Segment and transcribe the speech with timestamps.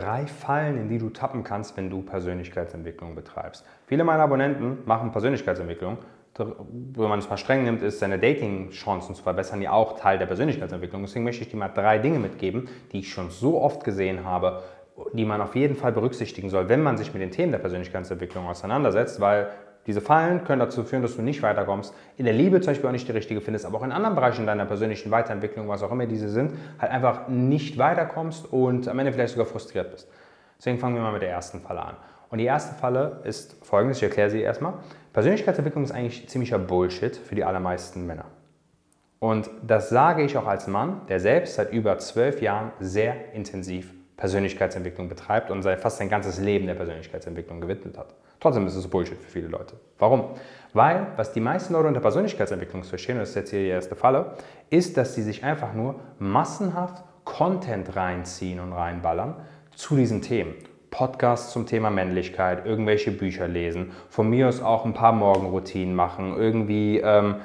[0.00, 3.64] drei Fallen, in die du tappen kannst, wenn du Persönlichkeitsentwicklung betreibst.
[3.86, 5.98] Viele meiner Abonnenten machen Persönlichkeitsentwicklung.
[6.36, 10.26] Wenn man es mal streng nimmt, ist seine Dating-Chancen zu verbessern ja auch Teil der
[10.26, 11.02] Persönlichkeitsentwicklung.
[11.02, 14.62] Deswegen möchte ich dir mal drei Dinge mitgeben, die ich schon so oft gesehen habe,
[15.12, 18.46] die man auf jeden Fall berücksichtigen soll, wenn man sich mit den Themen der Persönlichkeitsentwicklung
[18.46, 19.48] auseinandersetzt, weil
[19.88, 21.94] diese Fallen können dazu führen, dass du nicht weiterkommst.
[22.18, 24.44] In der Liebe zum Beispiel auch nicht die richtige findest, aber auch in anderen Bereichen
[24.44, 29.12] deiner persönlichen Weiterentwicklung, was auch immer diese sind, halt einfach nicht weiterkommst und am Ende
[29.14, 30.06] vielleicht sogar frustriert bist.
[30.58, 31.96] Deswegen fangen wir mal mit der ersten Falle an.
[32.28, 34.74] Und die erste Falle ist folgendes, ich erkläre sie erstmal.
[35.14, 38.26] Persönlichkeitsentwicklung ist eigentlich ziemlicher Bullshit für die allermeisten Männer.
[39.20, 43.94] Und das sage ich auch als Mann, der selbst seit über zwölf Jahren sehr intensiv
[44.18, 48.14] Persönlichkeitsentwicklung betreibt und fast sein ganzes Leben der Persönlichkeitsentwicklung gewidmet hat.
[48.40, 49.74] Trotzdem ist es Bullshit für viele Leute.
[49.98, 50.24] Warum?
[50.74, 53.94] Weil, was die meisten Leute unter Persönlichkeitsentwicklung verstehen, und das ist jetzt hier die erste
[53.94, 54.32] Falle,
[54.70, 59.36] ist, dass sie sich einfach nur massenhaft Content reinziehen und reinballern
[59.74, 60.54] zu diesen Themen.
[60.90, 66.34] Podcasts zum Thema Männlichkeit, irgendwelche Bücher lesen, von mir aus auch ein paar Morgenroutinen machen,
[66.36, 67.36] irgendwie ähm,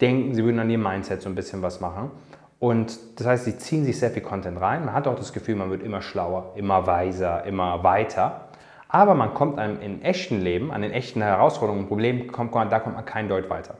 [0.00, 2.10] denken, sie würden an ihr Mindset so ein bisschen was machen.
[2.58, 4.84] Und das heißt, sie ziehen sich sehr viel Content rein.
[4.84, 8.48] Man hat auch das Gefühl, man wird immer schlauer, immer weiser, immer weiter.
[8.88, 12.80] Aber man kommt einem im echten Leben, an den echten Herausforderungen und Problemen, kommt, da
[12.80, 13.76] kommt man kein Deut weiter.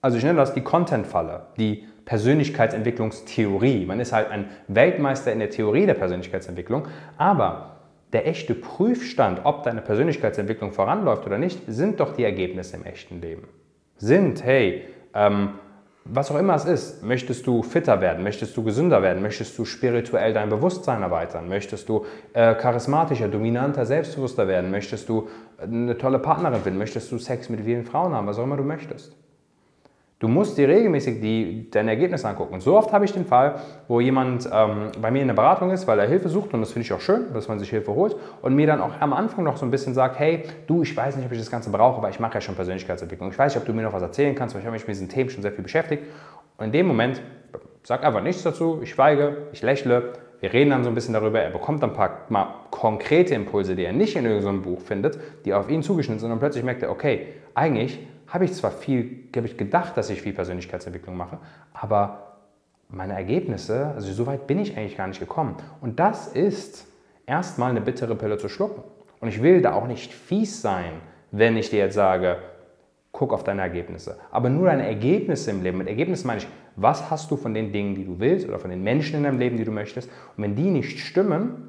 [0.00, 3.84] Also ich nenne das die Content-Falle, die Persönlichkeitsentwicklungstheorie.
[3.84, 6.88] Man ist halt ein Weltmeister in der Theorie der Persönlichkeitsentwicklung,
[7.18, 7.76] aber
[8.12, 13.20] der echte Prüfstand, ob deine Persönlichkeitsentwicklung voranläuft oder nicht, sind doch die Ergebnisse im echten
[13.20, 13.46] Leben.
[13.98, 15.50] Sind, hey, ähm,
[16.04, 19.64] was auch immer es ist, möchtest du fitter werden, möchtest du gesünder werden, möchtest du
[19.64, 25.98] spirituell dein Bewusstsein erweitern, möchtest du äh, charismatischer, dominanter, selbstbewusster werden, möchtest du äh, eine
[25.98, 29.16] tolle Partnerin finden, möchtest du Sex mit vielen Frauen haben, was auch immer du möchtest.
[30.20, 32.52] Du musst dir regelmäßig die, deine Ergebnisse angucken.
[32.52, 33.54] Und so oft habe ich den Fall,
[33.88, 36.72] wo jemand ähm, bei mir in der Beratung ist, weil er Hilfe sucht und das
[36.72, 39.44] finde ich auch schön, dass man sich Hilfe holt und mir dann auch am Anfang
[39.44, 42.02] noch so ein bisschen sagt, hey, du, ich weiß nicht, ob ich das Ganze brauche,
[42.02, 43.30] weil ich mache ja schon Persönlichkeitsentwicklung.
[43.30, 44.94] Ich weiß nicht, ob du mir noch was erzählen kannst, weil ich habe mich mit
[44.94, 46.02] diesen Themen schon sehr viel beschäftigt.
[46.58, 47.22] Und in dem Moment
[47.82, 51.40] sag einfach nichts dazu, ich schweige, ich lächle, wir reden dann so ein bisschen darüber,
[51.40, 55.18] er bekommt dann ein paar mal konkrete Impulse, die er nicht in irgendeinem Buch findet,
[55.46, 59.28] die auf ihn zugeschnitten sind und plötzlich merkt er, okay, eigentlich habe ich zwar viel,
[59.36, 61.38] habe ich gedacht, dass ich viel Persönlichkeitsentwicklung mache,
[61.72, 62.38] aber
[62.88, 65.56] meine Ergebnisse, also so weit bin ich eigentlich gar nicht gekommen.
[65.80, 66.86] Und das ist
[67.26, 68.82] erstmal eine bittere Pille zu schlucken.
[69.20, 70.92] Und ich will da auch nicht fies sein,
[71.30, 72.38] wenn ich dir jetzt sage,
[73.12, 74.18] guck auf deine Ergebnisse.
[74.30, 75.78] Aber nur deine Ergebnisse im Leben.
[75.78, 78.70] Mit Ergebnissen meine ich, was hast du von den Dingen, die du willst oder von
[78.70, 80.08] den Menschen in deinem Leben, die du möchtest.
[80.36, 81.68] Und wenn die nicht stimmen,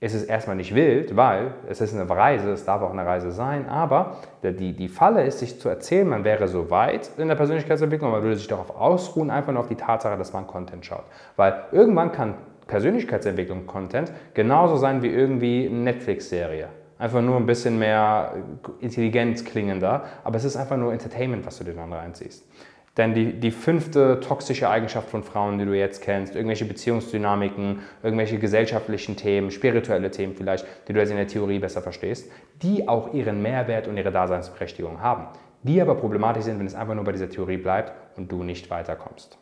[0.00, 3.32] ist es erstmal nicht wild, weil es ist eine Reise, es darf auch eine Reise
[3.32, 7.34] sein, aber die, die Falle ist, sich zu erzählen, man wäre so weit in der
[7.34, 11.04] Persönlichkeitsentwicklung, man würde sich darauf ausruhen, einfach nur auf die Tatsache, dass man Content schaut.
[11.36, 12.34] Weil irgendwann kann
[12.66, 16.68] Persönlichkeitsentwicklung Content genauso sein wie irgendwie eine Netflix-Serie.
[16.98, 18.34] Einfach nur ein bisschen mehr
[18.80, 22.46] intelligent klingender, aber es ist einfach nur Entertainment, was du dir dann reinziehst.
[22.96, 28.38] Denn die, die fünfte toxische Eigenschaft von Frauen, die du jetzt kennst, irgendwelche Beziehungsdynamiken, irgendwelche
[28.38, 32.30] gesellschaftlichen Themen, spirituelle Themen vielleicht, die du jetzt in der Theorie besser verstehst,
[32.62, 35.28] die auch ihren Mehrwert und ihre Daseinsberechtigung haben,
[35.62, 38.70] die aber problematisch sind, wenn es einfach nur bei dieser Theorie bleibt und du nicht
[38.70, 39.38] weiterkommst.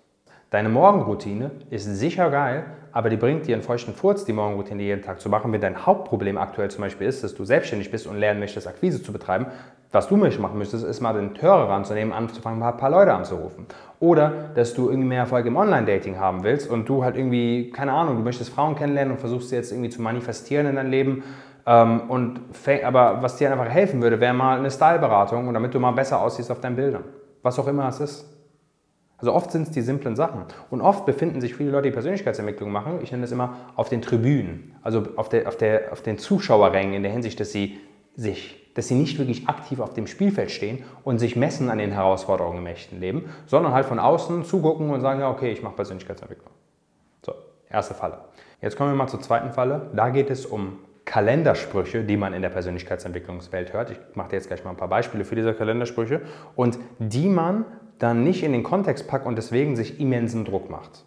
[0.51, 5.03] Deine Morgenroutine ist sicher geil, aber die bringt dir einen feuchten Furz, die Morgenroutine jeden
[5.03, 5.53] Tag zu machen.
[5.53, 9.03] Wenn dein Hauptproblem aktuell zum Beispiel ist, dass du selbstständig bist und lernen möchtest, Akquise
[9.03, 9.47] zu betreiben,
[9.93, 13.67] was du machen müsstest, ist mal den Hörer ranzunehmen, anzufangen, mal ein paar Leute anzurufen.
[14.01, 17.93] Oder, dass du irgendwie mehr Erfolg im Online-Dating haben willst und du halt irgendwie, keine
[17.93, 21.25] Ahnung, du möchtest Frauen kennenlernen und versuchst sie jetzt irgendwie zu manifestieren in dein Leben.
[21.67, 22.41] Ähm, und
[22.85, 26.51] aber was dir einfach helfen würde, wäre mal eine Styleberatung damit du mal besser aussiehst
[26.51, 27.05] auf deinen Bildern.
[27.43, 28.38] Was auch immer es ist.
[29.19, 30.45] Also oft sind es die simplen Sachen.
[30.71, 34.01] Und oft befinden sich viele Leute, die Persönlichkeitsentwicklung machen, ich nenne das immer, auf den
[34.01, 37.79] Tribünen, also auf, der, auf, der, auf den Zuschauerrängen in der Hinsicht, dass sie
[38.15, 41.91] sich dass sie nicht wirklich aktiv auf dem Spielfeld stehen und sich messen an den
[41.91, 45.75] Herausforderungen im echten Leben, sondern halt von außen zugucken und sagen, ja, okay, ich mache
[45.75, 46.53] Persönlichkeitsentwicklung.
[47.27, 47.35] So,
[47.69, 48.19] erste Falle.
[48.63, 49.91] Jetzt kommen wir mal zur zweiten Falle.
[49.97, 53.91] Da geht es um Kalendersprüche, die man in der Persönlichkeitsentwicklungswelt hört.
[53.91, 56.21] Ich mache dir jetzt gleich mal ein paar Beispiele für diese Kalendersprüche
[56.55, 57.65] und die man
[57.99, 61.05] dann nicht in den Kontext packt und deswegen sich immensen Druck macht.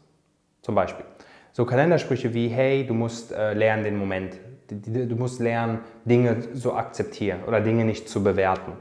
[0.61, 1.05] Zum Beispiel
[1.53, 4.37] so Kalendersprüche wie, hey, du musst äh, lernen den Moment
[4.71, 8.71] Du musst lernen, Dinge zu akzeptieren oder Dinge nicht zu bewerten.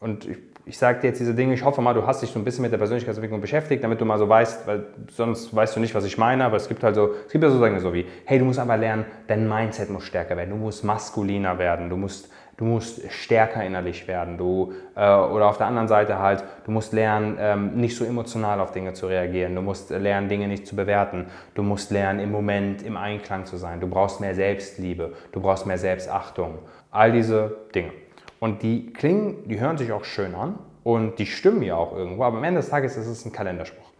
[0.00, 0.36] Und ich
[0.70, 2.62] ich sage dir jetzt diese Dinge, ich hoffe mal, du hast dich so ein bisschen
[2.62, 6.04] mit der Persönlichkeitsentwicklung beschäftigt, damit du mal so weißt, weil sonst weißt du nicht, was
[6.04, 8.38] ich meine, aber es gibt halt so, es gibt ja so Dinge so wie, hey,
[8.38, 12.30] du musst einfach lernen, dein Mindset muss stärker werden, du musst maskuliner werden, du musst,
[12.60, 16.92] du musst stärker innerlich werden, du, äh, oder auf der anderen Seite halt, du musst
[16.92, 20.76] lernen, ähm, nicht so emotional auf Dinge zu reagieren, du musst lernen, Dinge nicht zu
[20.76, 25.40] bewerten, du musst lernen, im Moment im Einklang zu sein, du brauchst mehr Selbstliebe, du
[25.40, 26.58] brauchst mehr Selbstachtung,
[26.90, 27.92] all diese Dinge.
[28.40, 32.24] Und die klingen, die hören sich auch schön an und die stimmen ja auch irgendwo,
[32.24, 33.90] aber am Ende des Tages ist es ein Kalenderspruch.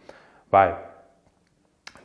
[0.51, 0.77] Weil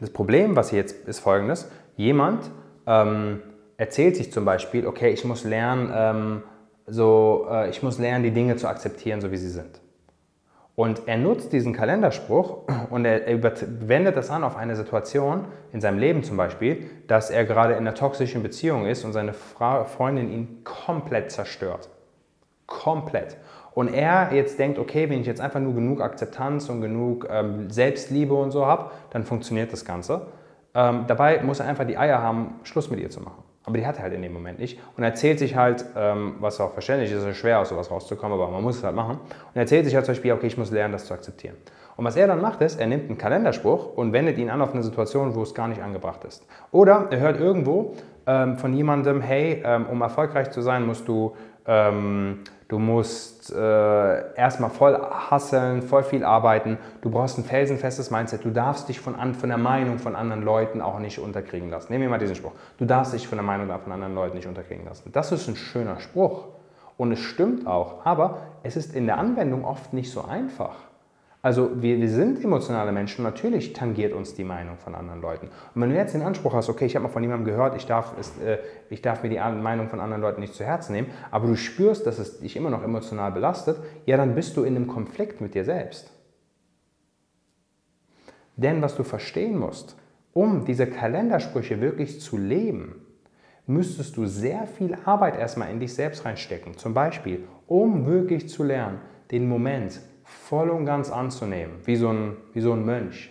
[0.00, 2.50] das Problem, was hier jetzt ist folgendes, jemand
[2.86, 3.42] ähm,
[3.76, 6.42] erzählt sich zum Beispiel, okay, ich muss lernen, ähm,
[6.86, 9.80] so, äh, ich muss lernen, die Dinge zu akzeptieren, so wie sie sind.
[10.76, 13.42] Und er nutzt diesen Kalenderspruch und er, er
[13.88, 17.80] wendet das an auf eine Situation in seinem Leben zum Beispiel, dass er gerade in
[17.80, 21.88] einer toxischen Beziehung ist und seine Fra Freundin ihn komplett zerstört.
[22.66, 23.36] Komplett.
[23.74, 27.70] Und er jetzt denkt, okay, wenn ich jetzt einfach nur genug Akzeptanz und genug ähm,
[27.70, 30.28] Selbstliebe und so habe, dann funktioniert das Ganze.
[30.74, 33.45] Ähm, dabei muss er einfach die Eier haben, Schluss mit ihr zu machen.
[33.66, 34.78] Aber die hat er halt in dem Moment nicht.
[34.96, 37.90] Und er erzählt sich halt, ähm, was auch verständlich ist, es ist schwer aus sowas
[37.90, 39.16] rauszukommen, aber man muss es halt machen.
[39.18, 41.56] Und er erzählt sich halt zum Beispiel, okay, ich muss lernen, das zu akzeptieren.
[41.96, 44.72] Und was er dann macht, ist, er nimmt einen Kalenderspruch und wendet ihn an auf
[44.72, 46.46] eine Situation, wo es gar nicht angebracht ist.
[46.70, 47.94] Oder er hört irgendwo
[48.28, 51.34] ähm, von jemandem, hey, ähm, um erfolgreich zu sein, musst du
[51.66, 56.78] ähm, Du musst äh, erstmal voll hasseln, voll viel arbeiten.
[57.00, 58.44] Du brauchst ein felsenfestes Mindset.
[58.44, 61.92] Du darfst dich von, an, von der Meinung von anderen Leuten auch nicht unterkriegen lassen.
[61.92, 62.52] Nehmen wir mal diesen Spruch.
[62.78, 65.12] Du darfst dich von der Meinung von anderen Leuten nicht unterkriegen lassen.
[65.12, 66.46] Das ist ein schöner Spruch.
[66.96, 68.04] Und es stimmt auch.
[68.04, 70.74] Aber es ist in der Anwendung oft nicht so einfach.
[71.46, 75.46] Also wir, wir sind emotionale Menschen, natürlich tangiert uns die Meinung von anderen Leuten.
[75.46, 77.86] Und wenn du jetzt den Anspruch hast, okay, ich habe mal von jemandem gehört, ich
[77.86, 78.58] darf, es, äh,
[78.90, 82.04] ich darf mir die Meinung von anderen Leuten nicht zu Herzen nehmen, aber du spürst,
[82.04, 85.54] dass es dich immer noch emotional belastet, ja, dann bist du in einem Konflikt mit
[85.54, 86.10] dir selbst.
[88.56, 89.96] Denn was du verstehen musst,
[90.32, 93.06] um diese Kalendersprüche wirklich zu leben,
[93.68, 96.76] müsstest du sehr viel Arbeit erstmal in dich selbst reinstecken.
[96.76, 98.98] Zum Beispiel, um wirklich zu lernen,
[99.30, 103.30] den Moment voll und ganz anzunehmen, wie so ein, wie so ein Mönch,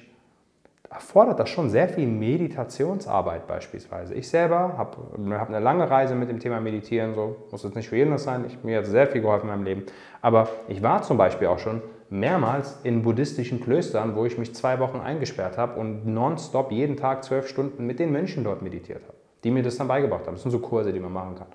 [0.89, 4.13] erfordert das schon sehr viel Meditationsarbeit beispielsweise.
[4.13, 4.97] Ich selber habe
[5.37, 8.23] hab eine lange Reise mit dem Thema Meditieren, so muss jetzt nicht für jeden das
[8.23, 9.83] sein, ich, mir hat sehr viel geholfen in meinem Leben,
[10.21, 14.79] aber ich war zum Beispiel auch schon mehrmals in buddhistischen Klöstern, wo ich mich zwei
[14.79, 19.17] Wochen eingesperrt habe und nonstop jeden Tag zwölf Stunden mit den Mönchen dort meditiert habe,
[19.43, 20.35] die mir das dann beigebracht haben.
[20.35, 21.47] Das sind so Kurse, die man machen kann.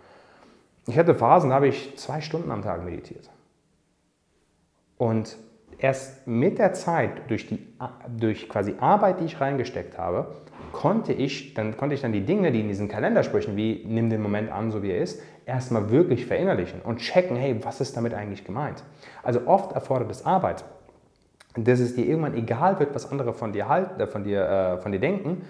[0.87, 3.31] Ich hatte Phasen, da habe ich zwei Stunden am Tag meditiert.
[5.00, 5.38] Und
[5.79, 7.67] erst mit der Zeit, durch, die,
[8.19, 10.37] durch quasi Arbeit, die ich reingesteckt habe,
[10.73, 14.20] konnte ich, dann konnte ich dann die Dinge, die in diesen Kalendersprüchen, wie nimm den
[14.20, 18.12] Moment an, so wie er ist, erstmal wirklich verinnerlichen und checken, hey, was ist damit
[18.12, 18.85] eigentlich gemeint?
[19.23, 20.64] Also oft erfordert es Arbeit,
[21.56, 24.79] dass es dir irgendwann egal wird, was andere von dir halten, äh, von dir, äh,
[24.82, 25.47] von dir denken,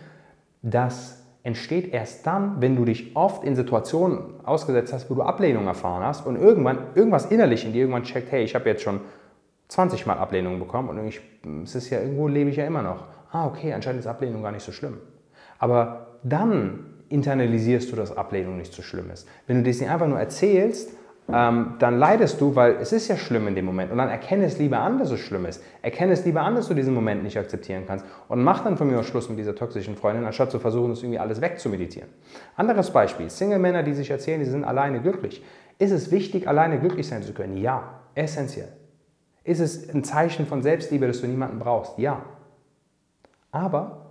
[0.63, 5.67] das entsteht erst dann, wenn du dich oft in Situationen ausgesetzt hast, wo du Ablehnung
[5.67, 9.01] erfahren hast und irgendwann irgendwas innerlich in dir irgendwann checkt, hey, ich habe jetzt schon
[9.71, 11.21] 20 Mal Ablehnung bekommen und ich,
[11.63, 13.05] es ist ja irgendwo lebe ich ja immer noch.
[13.31, 14.99] Ah, okay, anscheinend ist Ablehnung gar nicht so schlimm.
[15.59, 19.29] Aber dann internalisierst du, dass Ablehnung nicht so schlimm ist.
[19.47, 20.91] Wenn du das nicht einfach nur erzählst,
[21.33, 23.93] ähm, dann leidest du, weil es ist ja schlimm in dem Moment.
[23.93, 25.63] Und dann erkenne es lieber an, dass es schlimm ist.
[25.83, 28.05] Erkenne es lieber an, dass du diesen Moment nicht akzeptieren kannst.
[28.27, 31.03] Und mach dann von mir aus Schluss mit dieser toxischen Freundin, anstatt zu versuchen, das
[31.03, 32.09] irgendwie alles wegzumeditieren.
[32.57, 33.31] Anderes Beispiel.
[33.31, 35.45] Single-Männer, die sich erzählen, die sind alleine glücklich.
[35.79, 37.57] Ist es wichtig, alleine glücklich sein zu können?
[37.57, 38.80] Ja, essentiell.
[39.45, 41.99] Ist es ein Zeichen von Selbstliebe, dass du niemanden brauchst?
[41.99, 42.23] Ja.
[43.51, 44.11] Aber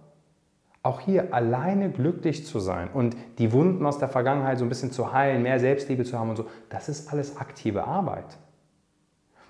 [0.81, 4.91] auch hier alleine glücklich zu sein und die Wunden aus der Vergangenheit so ein bisschen
[4.91, 8.37] zu heilen, mehr Selbstliebe zu haben und so, das ist alles aktive Arbeit.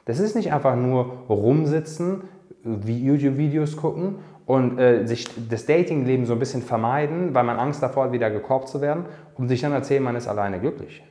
[0.06, 2.24] Das ist nicht einfach nur rumsitzen,
[2.64, 4.16] wie YouTube-Videos gucken
[4.48, 8.32] und äh, sich das Datingleben so ein bisschen vermeiden, weil man Angst davor hat, wieder
[8.32, 9.06] gekorbt zu werden,
[9.36, 11.04] um sich dann erzählen, man ist alleine glücklich.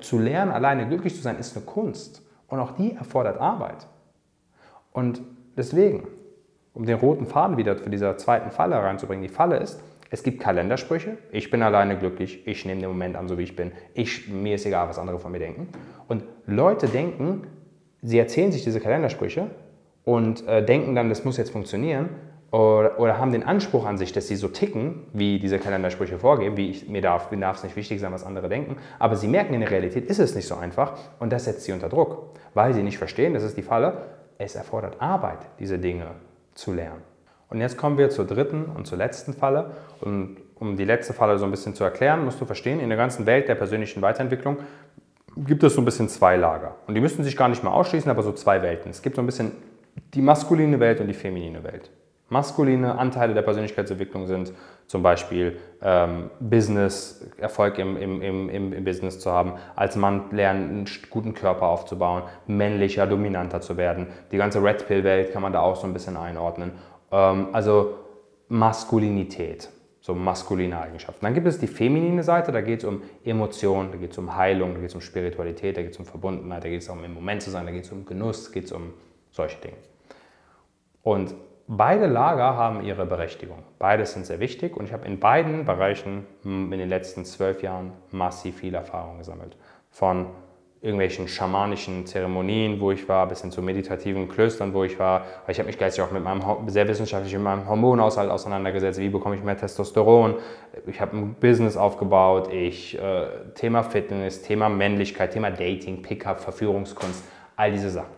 [0.00, 2.22] Zu lernen, alleine glücklich zu sein, ist eine Kunst.
[2.52, 3.86] Und auch die erfordert Arbeit.
[4.92, 5.22] Und
[5.56, 6.06] deswegen,
[6.74, 10.42] um den roten Faden wieder für dieser zweiten Falle reinzubringen, die Falle ist, es gibt
[10.42, 11.16] Kalendersprüche.
[11.30, 12.46] Ich bin alleine glücklich.
[12.46, 13.72] Ich nehme den Moment an, so wie ich bin.
[13.94, 15.68] Ich, mir ist egal, was andere von mir denken.
[16.08, 17.46] Und Leute denken,
[18.02, 19.48] sie erzählen sich diese Kalendersprüche
[20.04, 22.10] und äh, denken dann, das muss jetzt funktionieren
[22.52, 26.56] oder, oder, haben den Anspruch an sich, dass sie so ticken, wie diese Kalendersprüche vorgeben,
[26.56, 29.60] wie ich, mir darf, es nicht wichtig sein, was andere denken, aber sie merken, in
[29.60, 32.82] der Realität ist es nicht so einfach und das setzt sie unter Druck, weil sie
[32.82, 34.02] nicht verstehen, das ist die Falle,
[34.38, 36.06] es erfordert Arbeit, diese Dinge
[36.54, 37.02] zu lernen.
[37.52, 39.72] Und jetzt kommen wir zur dritten und zur letzten Falle.
[40.00, 42.96] Und um die letzte Falle so ein bisschen zu erklären, musst du verstehen, in der
[42.96, 44.56] ganzen Welt der persönlichen Weiterentwicklung
[45.36, 46.76] gibt es so ein bisschen zwei Lager.
[46.86, 48.90] Und die müssten sich gar nicht mehr ausschließen, aber so zwei Welten.
[48.90, 49.52] Es gibt so ein bisschen
[50.14, 51.90] die maskuline Welt und die feminine Welt.
[52.32, 54.54] Maskuline Anteile der Persönlichkeitsentwicklung sind
[54.86, 60.70] zum Beispiel ähm, Business, Erfolg im, im, im, im Business zu haben, als Mann lernen,
[60.70, 64.06] einen guten Körper aufzubauen, männlicher, dominanter zu werden.
[64.32, 66.72] Die ganze Red Pill-Welt kann man da auch so ein bisschen einordnen.
[67.10, 67.98] Ähm, also
[68.48, 69.68] Maskulinität,
[70.00, 71.26] so maskuline Eigenschaften.
[71.26, 74.34] Dann gibt es die feminine Seite, da geht es um Emotionen, da geht es um
[74.34, 77.04] Heilung, da geht es um Spiritualität, da geht es um Verbundenheit, da geht es um
[77.04, 78.94] im Moment zu sein, da geht es um Genuss, geht es um
[79.30, 79.76] solche Dinge.
[81.02, 81.34] Und
[81.66, 83.62] beide Lager haben ihre Berechtigung.
[83.78, 87.62] Beides sind sehr wichtig und ich habe in beiden Bereichen hm, in den letzten zwölf
[87.62, 89.56] Jahren massiv viel Erfahrung gesammelt.
[89.90, 90.26] Von
[90.82, 95.24] irgendwelchen schamanischen Zeremonien, wo ich war, bis hin zu meditativen Klöstern, wo ich war.
[95.46, 98.98] Ich habe mich geistig auch mit meinem sehr wissenschaftlich mit meinem Hormonhaushalt auseinandergesetzt.
[98.98, 100.34] Wie bekomme ich mehr Testosteron?
[100.86, 102.52] Ich habe ein Business aufgebaut.
[102.52, 107.22] Ich äh, Thema Fitness, Thema Männlichkeit, Thema Dating, Pickup, Verführungskunst,
[107.54, 108.10] all diese Sachen.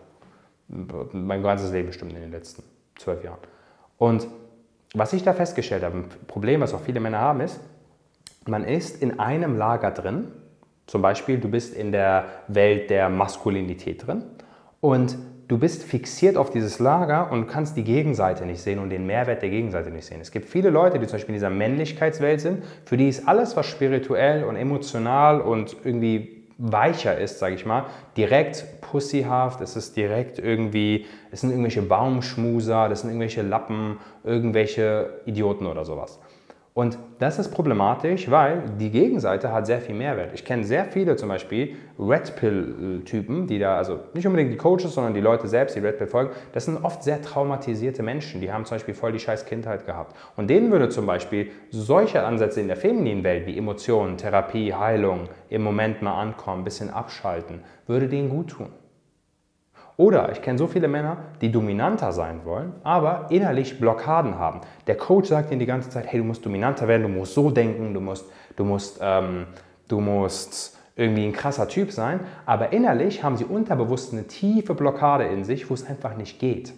[0.67, 2.63] Mein ganzes Leben bestimmt in den letzten
[2.97, 3.39] zwölf Jahren.
[3.97, 4.27] Und
[4.93, 7.59] was ich da festgestellt habe, ein Problem, was auch viele Männer haben, ist,
[8.47, 10.31] man ist in einem Lager drin.
[10.87, 14.23] Zum Beispiel, du bist in der Welt der Maskulinität drin
[14.81, 19.05] und du bist fixiert auf dieses Lager und kannst die Gegenseite nicht sehen und den
[19.05, 20.21] Mehrwert der Gegenseite nicht sehen.
[20.21, 23.55] Es gibt viele Leute, die zum Beispiel in dieser Männlichkeitswelt sind, für die ist alles,
[23.55, 27.85] was spirituell und emotional und irgendwie weicher ist, sage ich mal,
[28.15, 35.21] direkt pussyhaft, es ist direkt irgendwie, es sind irgendwelche Baumschmuser, das sind irgendwelche Lappen, irgendwelche
[35.25, 36.19] Idioten oder sowas.
[36.77, 40.33] Und das ist problematisch, weil die Gegenseite hat sehr viel Mehrwert.
[40.33, 44.93] Ich kenne sehr viele zum Beispiel Red Pill-Typen, die da, also nicht unbedingt die Coaches,
[44.93, 48.51] sondern die Leute selbst, die Red Pill folgen, das sind oft sehr traumatisierte Menschen, die
[48.51, 50.17] haben zum Beispiel voll die scheiß Kindheit gehabt.
[50.35, 55.29] Und denen würde zum Beispiel solche Ansätze in der femininen Welt wie Emotionen, Therapie, Heilung,
[55.47, 58.67] im Moment mal ankommen, bisschen abschalten, würde denen gut tun.
[59.97, 64.61] Oder ich kenne so viele Männer, die dominanter sein wollen, aber innerlich Blockaden haben.
[64.87, 67.49] Der Coach sagt ihnen die ganze Zeit, hey, du musst dominanter werden, du musst so
[67.49, 68.25] denken, du musst,
[68.57, 69.47] du musst, ähm,
[69.87, 75.25] du musst irgendwie ein krasser Typ sein, aber innerlich haben sie unterbewusst eine tiefe Blockade
[75.25, 76.73] in sich, wo es einfach nicht geht.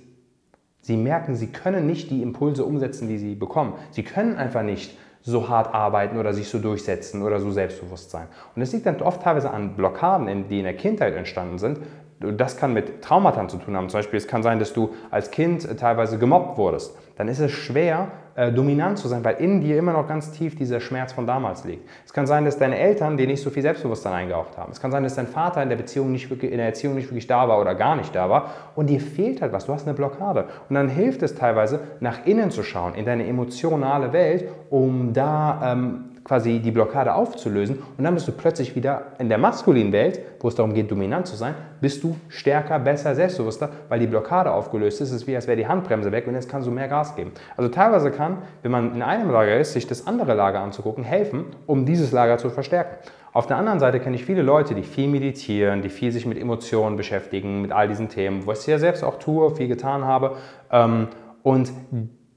[0.82, 3.74] Sie merken, sie können nicht die Impulse umsetzen, die sie bekommen.
[3.92, 8.28] Sie können einfach nicht so hart arbeiten oder sich so durchsetzen oder so selbstbewusst sein.
[8.56, 11.80] Und es liegt dann oft teilweise an Blockaden, die in der Kindheit entstanden sind,
[12.20, 13.90] das kann mit Traumata zu tun haben.
[13.90, 16.98] Zum Beispiel, es kann sein, dass du als Kind teilweise gemobbt wurdest.
[17.16, 20.56] Dann ist es schwer, äh, dominant zu sein, weil in dir immer noch ganz tief
[20.56, 21.88] dieser Schmerz von damals liegt.
[22.06, 24.72] Es kann sein, dass deine Eltern dir nicht so viel Selbstbewusstsein eingehaucht haben.
[24.72, 27.08] Es kann sein, dass dein Vater in der Beziehung nicht wirklich, in der Erziehung nicht
[27.10, 29.66] wirklich da war oder gar nicht da war und dir fehlt halt was.
[29.66, 30.46] Du hast eine Blockade.
[30.70, 35.74] Und dann hilft es teilweise, nach innen zu schauen, in deine emotionale Welt, um da
[35.74, 40.20] ähm, quasi die Blockade aufzulösen und dann bist du plötzlich wieder in der maskulinen Welt,
[40.42, 44.52] wo es darum geht, dominant zu sein, bist du stärker, besser, selbstbewusster, weil die Blockade
[44.52, 45.10] aufgelöst ist.
[45.10, 47.32] Es ist wie, als wäre die Handbremse weg und jetzt kannst du mehr Gas geben.
[47.56, 51.46] Also teilweise kann, wenn man in einem Lager ist, sich das andere Lager anzugucken, helfen,
[51.66, 52.98] um dieses Lager zu verstärken.
[53.32, 56.38] Auf der anderen Seite kenne ich viele Leute, die viel meditieren, die viel sich mit
[56.38, 60.36] Emotionen beschäftigen, mit all diesen Themen, was ich ja selbst auch tue, viel getan habe.
[60.72, 61.08] Ähm,
[61.44, 61.72] und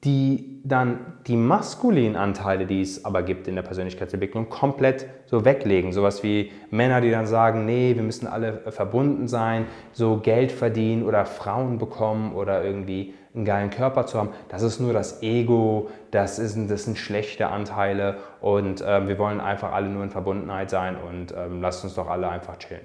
[0.04, 5.92] die dann die maskulinen Anteile, die es aber gibt in der Persönlichkeitsentwicklung, komplett so weglegen.
[5.92, 11.02] Sowas wie Männer, die dann sagen, nee, wir müssen alle verbunden sein, so Geld verdienen
[11.02, 14.30] oder Frauen bekommen oder irgendwie einen geilen Körper zu haben.
[14.49, 19.40] Das ist nur das Ego, das, ist, das sind schlechte Anteile und äh, wir wollen
[19.40, 22.83] einfach alle nur in Verbundenheit sein und ähm, lasst uns doch alle einfach chillen.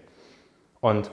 [0.81, 1.10] Und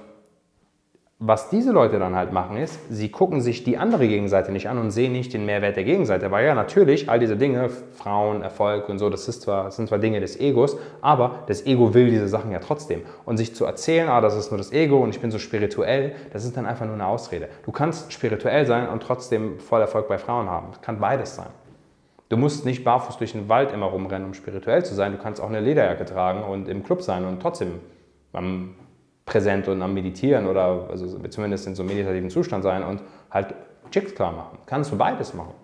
[1.24, 4.78] was diese Leute dann halt machen ist, sie gucken sich die andere Gegenseite nicht an
[4.78, 6.32] und sehen nicht den Mehrwert der Gegenseite.
[6.32, 9.88] Weil ja, natürlich, all diese Dinge, Frauen, Erfolg und so, das, ist zwar, das sind
[9.88, 13.02] zwar Dinge des Egos, aber das Ego will diese Sachen ja trotzdem.
[13.24, 16.16] Und sich zu erzählen, ah, das ist nur das Ego und ich bin so spirituell,
[16.32, 17.48] das ist dann einfach nur eine Ausrede.
[17.64, 20.68] Du kannst spirituell sein und trotzdem voll Erfolg bei Frauen haben.
[20.72, 21.50] Das kann beides sein.
[22.30, 25.12] Du musst nicht barfuß durch den Wald immer rumrennen, um spirituell zu sein.
[25.12, 27.78] Du kannst auch eine Lederjacke tragen und im Club sein und trotzdem
[28.32, 28.74] am
[29.24, 33.54] präsent und am Meditieren oder also zumindest in so einem meditativen Zustand sein und halt
[33.90, 34.58] Chicks klar machen.
[34.66, 35.54] Kannst du beides machen.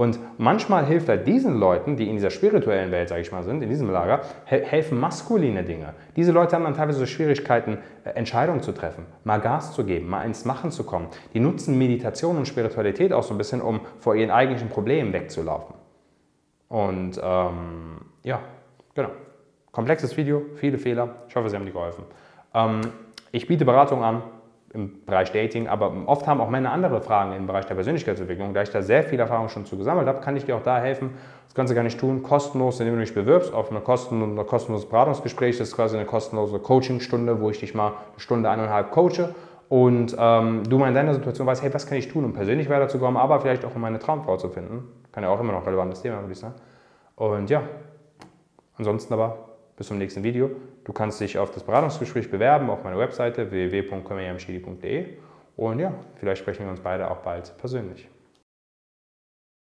[0.00, 3.62] Und manchmal hilft halt diesen Leuten, die in dieser spirituellen Welt, sage ich mal, sind,
[3.62, 5.92] in diesem Lager, helfen maskuline Dinge.
[6.16, 10.08] Diese Leute haben dann teilweise so Schwierigkeiten, äh, Entscheidungen zu treffen, mal Gas zu geben,
[10.08, 11.08] mal ins Machen zu kommen.
[11.34, 15.74] Die nutzen Meditation und Spiritualität auch so ein bisschen, um vor ihren eigentlichen Problemen wegzulaufen.
[16.68, 18.40] Und ähm, ja,
[18.94, 19.10] genau.
[19.70, 21.16] Komplexes Video, viele Fehler.
[21.28, 22.04] Ich hoffe, Sie haben dir geholfen.
[22.54, 22.80] Ähm,
[23.32, 24.22] ich biete Beratung an.
[24.72, 28.54] im Bereich Dating, aber oft haben auch Männer andere Fragen im Bereich der Persönlichkeitsentwicklung.
[28.54, 30.78] Da ich da sehr viel Erfahrung schon zu gesammelt habe, kann ich dir auch da
[30.78, 31.10] helfen.
[31.46, 35.58] Das Ganze kann ich tun, kostenlos, indem du dich bewirbst auf ein kostenloses Beratungsgespräch.
[35.58, 39.34] Das ist quasi eine kostenlose Coachingstunde, wo ich dich mal eine Stunde, eineinhalb coache
[39.70, 42.68] und ähm, du mal in deiner Situation weißt, hey, was kann ich tun, um persönlich
[42.68, 44.88] weiterzukommen, aber vielleicht auch um meine Traumfrau zu finden.
[45.12, 46.54] Kann ja auch immer noch ein relevantes Thema, würde ich sagen.
[47.14, 47.62] Und ja,
[48.76, 50.50] ansonsten aber bis zum nächsten Video.
[50.84, 55.06] Du kannst dich auf das Beratungsgespräch bewerben auf meiner Webseite www.komeyamshidi.de
[55.56, 58.08] und ja, vielleicht sprechen wir uns beide auch bald persönlich.